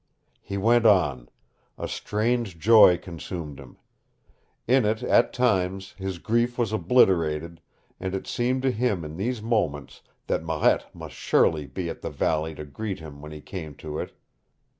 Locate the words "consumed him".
2.97-3.77